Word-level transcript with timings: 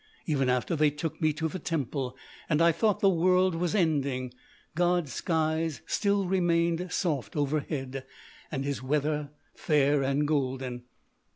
Even 0.25 0.49
after 0.49 0.75
they 0.75 0.89
took 0.89 1.21
me 1.21 1.31
to 1.33 1.47
the 1.47 1.59
temple, 1.59 2.17
and 2.49 2.59
I 2.59 2.71
thought 2.71 3.01
the 3.01 3.07
world 3.11 3.53
was 3.53 3.75
ending, 3.75 4.33
God's 4.73 5.13
skies 5.13 5.83
still 5.85 6.25
remained 6.25 6.91
soft 6.91 7.35
overhead, 7.35 8.03
and 8.51 8.65
His 8.65 8.81
weather 8.81 9.29
fair 9.53 10.01
and 10.01 10.27
golden.... 10.27 10.85